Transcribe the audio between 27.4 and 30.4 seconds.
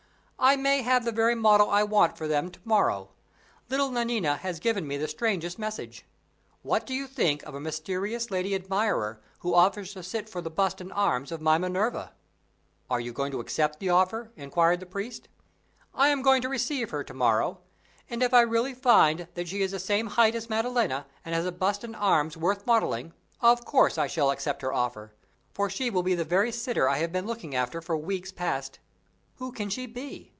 after for weeks past. Who can she be?